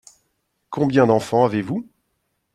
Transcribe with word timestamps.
Combien 0.71 1.05
d’enfants 1.05 1.45
avez-vous? 1.45 1.87